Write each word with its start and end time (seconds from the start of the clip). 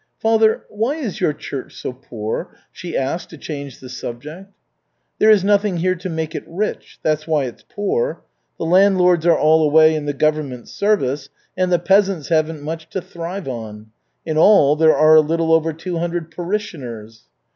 "Father, 0.17 0.63
why 0.69 0.95
is 0.95 1.21
your 1.21 1.31
church 1.31 1.75
so 1.75 1.93
poor?" 1.93 2.55
she 2.71 2.97
asked 2.97 3.29
to 3.29 3.37
change 3.37 3.79
the 3.79 3.87
subject. 3.87 4.51
"There 5.19 5.29
is 5.29 5.43
nothing 5.43 5.77
here 5.77 5.93
to 5.93 6.09
make 6.09 6.33
it 6.33 6.43
rich 6.47 6.97
that's 7.03 7.27
why 7.27 7.43
it's 7.43 7.63
poor. 7.69 8.23
The 8.57 8.65
landlords 8.65 9.27
are 9.27 9.37
all 9.37 9.61
away 9.63 9.93
in 9.93 10.07
the 10.07 10.13
government 10.13 10.67
service, 10.69 11.29
and 11.55 11.71
the 11.71 11.77
peasants 11.77 12.29
haven't 12.29 12.63
much 12.63 12.89
to 12.89 12.99
thrive 12.99 13.47
on. 13.47 13.91
In 14.25 14.39
all 14.39 14.75
there 14.75 14.97
are 14.97 15.13
a 15.15 15.21
little 15.21 15.53
over 15.53 15.71
two 15.71 15.99
hundred 15.99 16.31
parishioners." 16.31 17.25